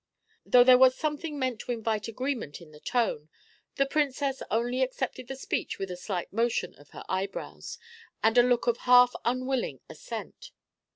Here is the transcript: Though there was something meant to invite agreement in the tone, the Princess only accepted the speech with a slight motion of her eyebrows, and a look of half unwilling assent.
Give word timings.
Though 0.47 0.63
there 0.63 0.79
was 0.79 0.97
something 0.97 1.37
meant 1.37 1.59
to 1.59 1.71
invite 1.71 2.07
agreement 2.07 2.59
in 2.59 2.71
the 2.71 2.79
tone, 2.79 3.29
the 3.75 3.85
Princess 3.85 4.41
only 4.49 4.81
accepted 4.81 5.27
the 5.27 5.35
speech 5.35 5.77
with 5.77 5.91
a 5.91 5.95
slight 5.95 6.33
motion 6.33 6.73
of 6.79 6.89
her 6.89 7.03
eyebrows, 7.07 7.77
and 8.23 8.35
a 8.35 8.41
look 8.41 8.65
of 8.65 8.77
half 8.89 9.13
unwilling 9.23 9.79
assent. 9.91 10.53